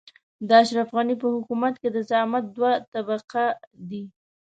[0.47, 3.15] د اشرف غني په حکومت کې د زعامت دوه قطبه
[3.89, 4.03] دي.